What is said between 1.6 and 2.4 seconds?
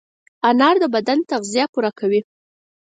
پوره کوي.